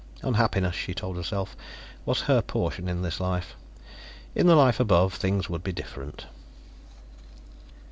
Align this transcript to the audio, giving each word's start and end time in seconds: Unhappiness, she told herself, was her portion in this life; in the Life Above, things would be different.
Unhappiness, 0.23 0.75
she 0.75 0.95
told 0.95 1.15
herself, 1.15 1.55
was 2.07 2.21
her 2.21 2.41
portion 2.41 2.89
in 2.89 3.03
this 3.03 3.19
life; 3.19 3.55
in 4.33 4.47
the 4.47 4.55
Life 4.55 4.79
Above, 4.79 5.13
things 5.13 5.47
would 5.47 5.63
be 5.63 5.71
different. 5.71 6.25